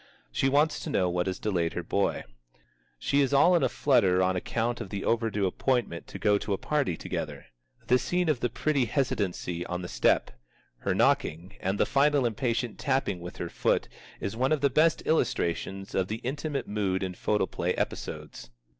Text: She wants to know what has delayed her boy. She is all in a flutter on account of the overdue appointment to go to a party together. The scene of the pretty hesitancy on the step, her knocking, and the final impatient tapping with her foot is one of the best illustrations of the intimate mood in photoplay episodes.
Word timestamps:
She 0.31 0.49
wants 0.49 0.79
to 0.79 0.89
know 0.89 1.11
what 1.11 1.27
has 1.27 1.37
delayed 1.37 1.73
her 1.73 1.83
boy. 1.83 2.23
She 2.97 3.21
is 3.21 3.33
all 3.35 3.55
in 3.55 3.61
a 3.61 3.69
flutter 3.69 4.19
on 4.23 4.35
account 4.35 4.81
of 4.81 4.89
the 4.89 5.05
overdue 5.05 5.45
appointment 5.45 6.07
to 6.07 6.17
go 6.17 6.39
to 6.39 6.53
a 6.53 6.57
party 6.57 6.97
together. 6.97 7.45
The 7.85 7.99
scene 7.99 8.27
of 8.27 8.39
the 8.39 8.49
pretty 8.49 8.85
hesitancy 8.85 9.63
on 9.67 9.83
the 9.83 9.87
step, 9.87 10.31
her 10.79 10.95
knocking, 10.95 11.53
and 11.59 11.79
the 11.79 11.85
final 11.85 12.25
impatient 12.25 12.79
tapping 12.79 13.19
with 13.19 13.37
her 13.37 13.47
foot 13.49 13.87
is 14.19 14.35
one 14.35 14.51
of 14.51 14.61
the 14.61 14.71
best 14.71 15.03
illustrations 15.05 15.93
of 15.93 16.07
the 16.07 16.17
intimate 16.23 16.67
mood 16.67 17.03
in 17.03 17.13
photoplay 17.13 17.73
episodes. 17.73 18.49